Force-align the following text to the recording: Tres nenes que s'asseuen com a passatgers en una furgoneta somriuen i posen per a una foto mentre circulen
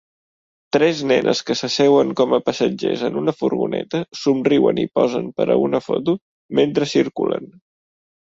Tres 0.75 1.01
nenes 1.09 1.41
que 1.49 1.55
s'asseuen 1.59 2.13
com 2.21 2.33
a 2.37 2.39
passatgers 2.47 3.03
en 3.09 3.19
una 3.21 3.35
furgoneta 3.41 4.01
somriuen 4.21 4.81
i 4.83 4.85
posen 5.01 5.29
per 5.41 5.47
a 5.51 5.59
una 5.67 5.83
foto 5.91 6.17
mentre 6.61 6.89
circulen 6.97 7.47